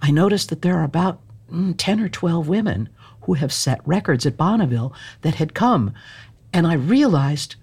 [0.00, 2.88] I noticed that there are about mm, 10 or 12 women
[3.22, 5.92] who have set records at Bonneville that had come.
[6.52, 7.56] And I realized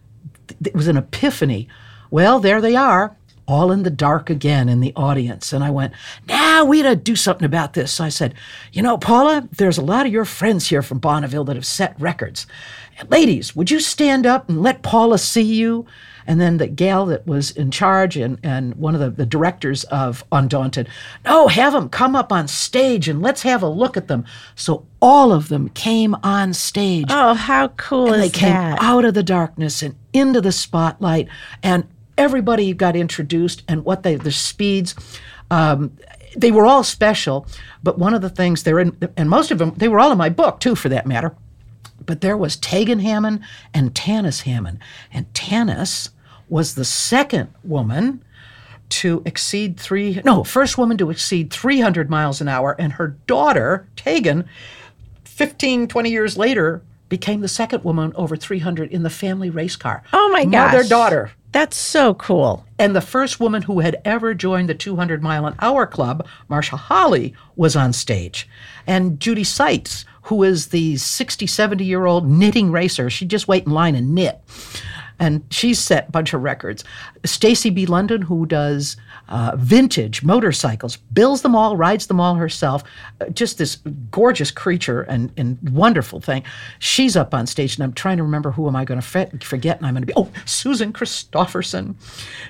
[0.63, 1.67] it was an epiphany.
[2.11, 3.17] Well, there they are,
[3.47, 5.53] all in the dark again in the audience.
[5.53, 5.93] And I went,
[6.27, 7.91] now we got to do something about this.
[7.93, 8.33] So I said,
[8.73, 11.99] you know, Paula, there's a lot of your friends here from Bonneville that have set
[11.99, 12.47] records.
[13.09, 15.85] Ladies, would you stand up and let Paula see you?
[16.27, 19.83] And then the gal that was in charge and, and one of the, the directors
[19.85, 20.89] of Undaunted,
[21.23, 24.25] no, have them come up on stage and let's have a look at them.
[24.55, 28.81] So all of them came on stage Oh, how cool and is they came that?
[28.81, 31.27] out of the darkness and into the spotlight
[31.61, 31.85] and
[32.17, 34.95] everybody got introduced and what they the speeds
[35.51, 35.95] um,
[36.35, 37.45] they were all special
[37.83, 40.17] but one of the things they're in and most of them they were all in
[40.17, 41.35] my book too for that matter
[42.05, 43.41] but there was Tegan Hammond
[43.73, 44.79] and Tanis Hammond
[45.11, 46.09] and Tanis
[46.49, 48.23] was the second woman
[48.87, 53.87] to exceed three no first woman to exceed 300 miles an hour and her daughter
[53.95, 54.47] Tegan
[55.35, 60.01] 15, 20 years later, became the second woman over 300 in the family race car.
[60.13, 60.73] Oh my gosh.
[60.73, 61.31] Mother daughter.
[61.55, 62.65] That's so cool.
[62.77, 66.77] And the first woman who had ever joined the 200 mile an hour club, Marsha
[66.77, 68.49] Holly, was on stage.
[68.85, 73.65] And Judy Seitz, who is the 60, 70 year old knitting racer, she'd just wait
[73.65, 74.41] in line and knit.
[75.17, 76.83] And she's set a bunch of records.
[77.23, 77.85] Stacy B.
[77.85, 78.97] London, who does
[79.27, 82.83] uh, vintage motorcycles, builds them all, rides them all herself.
[83.21, 83.77] Uh, just this
[84.11, 86.43] gorgeous creature and, and wonderful thing.
[86.79, 89.77] She's up on stage, and I'm trying to remember who am I going to forget,
[89.77, 91.95] and I'm going to be oh Susan Christofferson.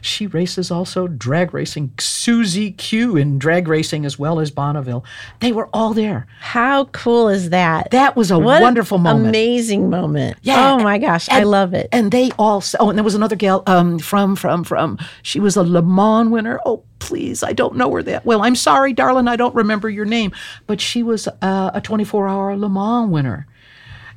[0.01, 1.91] She races also drag racing.
[1.99, 5.05] Susie Q in drag racing as well as Bonneville.
[5.39, 6.27] They were all there.
[6.39, 7.91] How cool is that?
[7.91, 9.29] That was a What wonderful moment.
[9.29, 10.37] Amazing moment.
[10.41, 10.73] Yeah.
[10.73, 11.87] Oh my gosh, I love it.
[11.91, 12.63] And they all.
[12.79, 14.97] Oh, and there was another gal um, from from from.
[15.21, 16.59] She was a Le Mans winner.
[16.67, 18.41] Oh, please, I don't know her that well.
[18.41, 20.31] I'm sorry, darling, I don't remember your name,
[20.65, 23.47] but she was uh, a 24 hour Le Mans winner.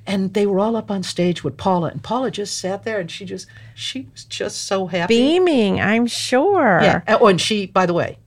[0.06, 3.10] And they were all up on stage with Paula, and Paula just sat there, and
[3.10, 5.14] she just she was just so happy.
[5.14, 6.80] Beaming, I'm sure.
[6.82, 7.02] Yeah.
[7.20, 8.18] Oh, and she, by the way,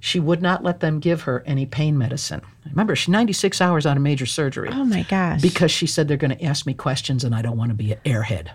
[0.00, 2.42] she would not let them give her any pain medicine.
[2.68, 5.40] Remember, she's 96 hours out of major surgery Oh my gosh.
[5.40, 7.92] because she said they're going to ask me questions, and I don't want to be
[7.92, 8.48] an airhead.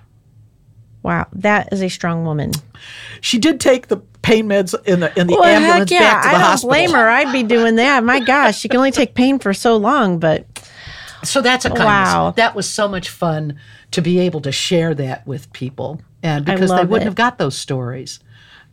[1.01, 2.51] Wow, that is a strong woman.
[3.19, 6.23] She did take the pain meds in the in the Well, ambulance heck yeah, back
[6.23, 6.69] to I the don't hospital.
[6.69, 7.09] blame her.
[7.09, 8.03] I'd be doing that.
[8.03, 10.47] My gosh, you can only take pain for so long, but
[11.23, 11.85] So that's a kindness.
[11.85, 12.33] Wow.
[12.35, 13.59] That was so much fun
[13.91, 17.11] to be able to share that with people, and because they love wouldn't it.
[17.11, 18.19] have got those stories,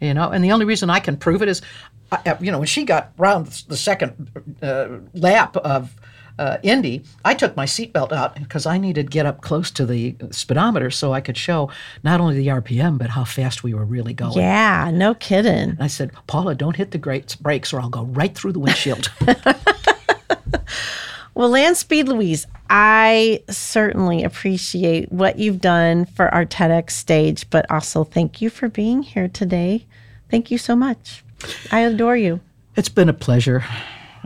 [0.00, 0.30] you know.
[0.30, 1.60] And the only reason I can prove it is,
[2.10, 4.30] I- you know, when she got round the second
[4.62, 5.94] uh, lap of.
[6.40, 9.84] Uh, Indy, I took my seatbelt out because I needed to get up close to
[9.84, 11.70] the speedometer so I could show
[12.02, 14.38] not only the RPM but how fast we were really going.
[14.38, 15.76] yeah, no kidding.
[15.78, 19.12] I said, Paula, don't hit the great brakes or I'll go right through the windshield.
[21.32, 27.64] Well, Land Speed Louise, I certainly appreciate what you've done for our TEDx stage, but
[27.70, 29.86] also thank you for being here today.
[30.30, 31.24] Thank you so much.
[31.70, 32.40] I adore you.
[32.76, 33.64] It's been a pleasure.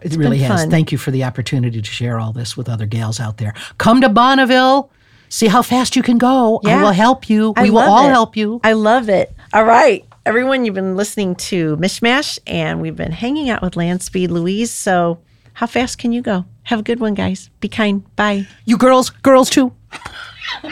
[0.04, 0.62] It really been has.
[0.62, 0.70] fun.
[0.70, 3.54] Thank you for the opportunity to share all this with other gals out there.
[3.78, 4.90] Come to Bonneville.
[5.30, 6.60] See how fast you can go.
[6.64, 7.54] I will help you.
[7.56, 8.10] I we will all it.
[8.10, 8.60] help you.
[8.62, 9.34] I love it.
[9.52, 10.04] All right.
[10.26, 14.70] Everyone, you've been listening to MichMash, and we've been hanging out with Land Speed Louise.
[14.70, 15.18] So,
[15.54, 16.44] how fast can you go?
[16.64, 17.50] Have a good one, guys.
[17.60, 18.04] Be kind.
[18.16, 18.46] Bye.
[18.64, 19.72] You girls, girls too.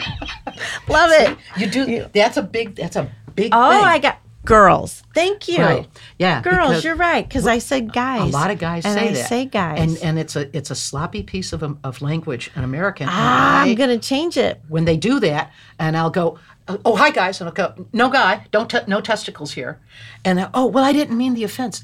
[0.87, 1.37] Love it.
[1.57, 2.05] You do.
[2.13, 2.75] That's a big.
[2.75, 3.51] That's a big.
[3.53, 3.83] Oh, thing.
[3.83, 5.03] I got girls.
[5.13, 5.59] Thank you.
[5.63, 5.87] Right.
[6.19, 7.27] Yeah, Girls, you're right.
[7.27, 8.21] Because I said guys.
[8.21, 9.27] A lot of guys and say I that.
[9.29, 9.79] say guys.
[9.79, 13.07] and and it's a it's a sloppy piece of of language, an American.
[13.09, 14.61] ah, I- I'm going to change it.
[14.67, 16.37] when they do that, and I'll go,
[16.85, 19.79] "Oh, hi guys," and I'll go, "No guy, don't no testicles here,"
[20.25, 21.83] and they'll, oh, well, I didn't mean the offense.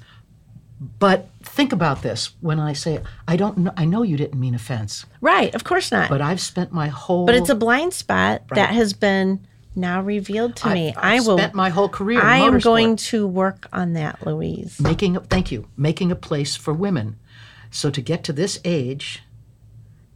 [1.00, 4.56] But think about this: when I say, "I don't know," I know you didn't mean
[4.56, 5.54] offense, Right.
[5.54, 6.10] Of course not.
[6.10, 9.42] but I've spent my whole But it's a blind spot that has been
[9.80, 10.94] now revealed to me.
[10.96, 11.38] I've I will.
[11.38, 12.22] spent my whole career.
[12.22, 14.80] I am going to work on that, Louise.
[14.80, 17.18] making a, thank you making a place for women
[17.72, 19.24] so to get to this age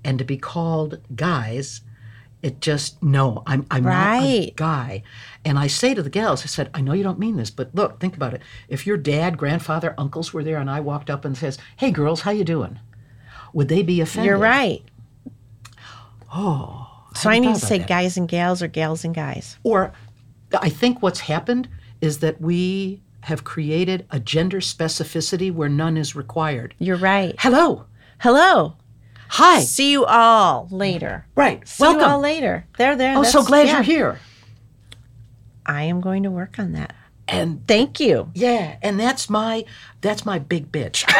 [0.04, 1.82] and to be called guys
[2.42, 5.04] it just no i'm, I'm not a guy
[5.46, 7.74] and i say to the gals i said i know you don't mean this but
[7.74, 11.24] look think about it if your dad grandfather uncles were there and i walked up
[11.26, 12.80] and says hey girls how you doing
[13.54, 14.84] would they be offended You're right.
[16.34, 16.83] oh
[17.16, 17.88] So I need to say that.
[17.88, 19.58] guys and gals or gals and guys.
[19.64, 19.92] or
[20.62, 21.68] i think what's happened
[22.00, 27.34] is that we have created a gender specificity where none is required You're right.
[27.40, 27.86] hello
[28.20, 28.76] Hello.
[29.30, 31.26] hi See you all later.
[31.36, 32.66] right See welcome you all later.
[32.78, 33.18] There, there.
[33.18, 33.74] Oh, so glad yeah.
[33.74, 34.20] you're here.
[35.66, 36.94] I am going to work on that.
[37.28, 38.30] And Thank you.
[38.36, 39.64] yeah, and that's my
[40.02, 41.04] that's my big bitch.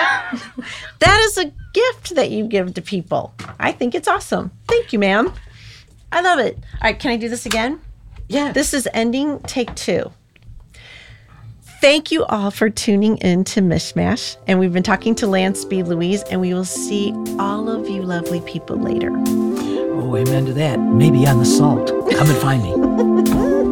[1.00, 3.34] That is a gift that you give to people.
[3.60, 4.52] I think it's awesome.
[4.68, 5.32] Thank you, ma'am.
[6.14, 6.56] I love it.
[6.56, 7.82] All right, can I do this again?
[8.30, 8.52] yeah.
[8.52, 10.12] This is ending take two.
[11.82, 14.38] Thank you all for tuning in to MichMash.
[14.48, 18.04] And we've been talking to Land Speed Louise, and we will see all of you
[18.04, 19.12] lovely people later.
[19.12, 20.80] oh, amen to that.
[20.80, 21.90] Maybe on the salt.
[21.90, 23.54] Come and find me.